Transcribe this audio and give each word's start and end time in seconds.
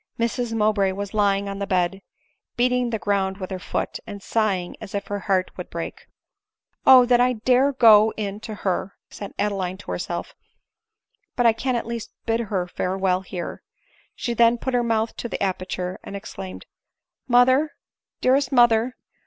Mrs 0.17 0.51
Mowbray 0.53 0.93
was 0.93 1.13
lying 1.13 1.47
on 1.47 1.59
the 1.59 1.67
bed, 1.67 2.01
beating 2.57 2.89
the 2.89 2.97
ground 2.97 3.37
with 3.37 3.51
her 3.51 3.59
foot, 3.59 3.99
and 4.07 4.23
sighing 4.23 4.75
as 4.81 4.95
if 4.95 5.05
her 5.05 5.19
heart 5.29 5.55
would 5.57 5.69
break." 5.69 6.07
O! 6.87 7.05
that 7.05 7.19
I 7.21 7.33
dare 7.33 7.71
go 7.71 8.11
in 8.17 8.39
to 8.39 8.55
her!" 8.65 8.97
said 9.11 9.35
Adeline 9.37 9.77
to 9.77 9.91
her 9.91 9.99
self;" 9.99 10.33
but 11.35 11.45
I 11.45 11.53
can 11.53 11.75
at 11.75 11.85
least 11.85 12.13
bid 12.25 12.39
her 12.39 12.65
farewell 12.67 13.21
here." 13.21 13.61
She 14.15 14.33
then 14.33 14.57
put 14.57 14.73
her 14.73 14.81
mouth 14.81 15.15
to 15.17 15.29
the 15.29 15.43
aperture, 15.43 15.99
and 16.03 16.15
exclaimed," 16.15 16.65
Mother, 17.27 17.73
dearest 18.21 18.51
mother 18.51 18.95